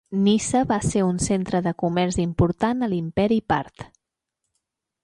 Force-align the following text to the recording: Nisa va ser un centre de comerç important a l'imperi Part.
Nisa 0.27 0.61
va 0.71 0.79
ser 0.85 1.03
un 1.07 1.19
centre 1.25 1.61
de 1.67 1.75
comerç 1.83 2.17
important 2.25 2.83
a 2.83 2.91
l'imperi 2.95 3.39
Part. 3.55 3.89